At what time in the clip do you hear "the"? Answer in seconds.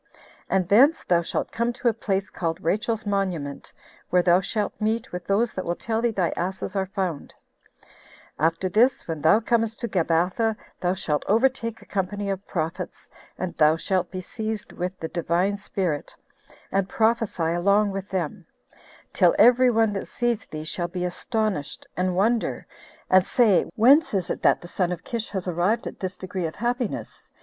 14.99-15.07, 24.61-24.67